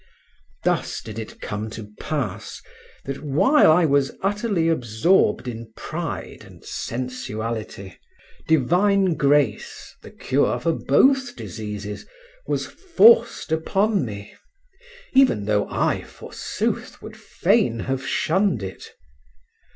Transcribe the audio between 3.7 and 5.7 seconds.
I was utterly absorbed